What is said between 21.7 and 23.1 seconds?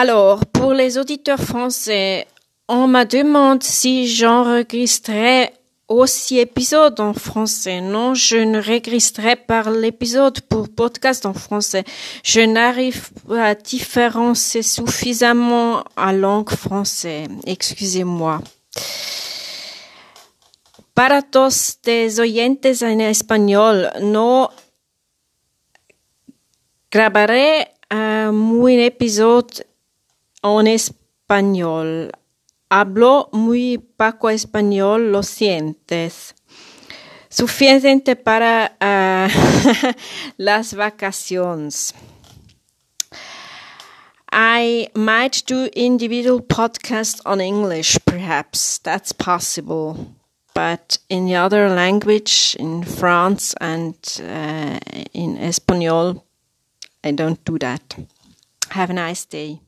los oyentes en